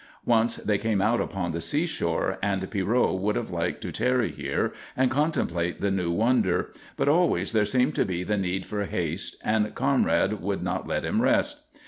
Once 0.25 0.55
they 0.55 0.79
came 0.79 0.99
out 0.99 1.21
upon 1.21 1.51
the 1.51 1.61
seashore, 1.61 2.39
and 2.41 2.71
Pierrot 2.71 3.19
would 3.19 3.35
have 3.35 3.51
liked 3.51 3.81
to 3.81 3.91
tarry 3.91 4.31
here 4.31 4.73
and 4.97 5.11
contemplate 5.11 5.79
the 5.79 5.91
new 5.91 6.09
wonder, 6.09 6.71
but 6.97 7.07
always 7.07 7.51
there 7.51 7.65
seemed 7.65 7.93
to 7.93 8.03
be 8.03 8.23
the 8.23 8.35
need 8.35 8.65
for 8.65 8.83
haste 8.85 9.35
and 9.43 9.75
Conrad 9.75 10.41
would 10.41 10.63
not 10.63 10.87
let 10.87 11.05
him 11.05 11.21
rest. 11.21 11.67